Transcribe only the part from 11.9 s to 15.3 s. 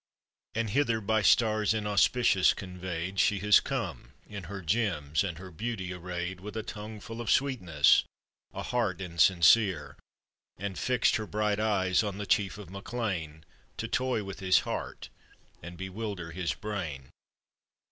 on the chief of MacLean. To toy with his heart,